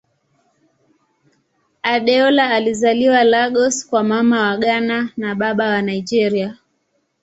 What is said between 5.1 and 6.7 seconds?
na Baba wa Nigeria.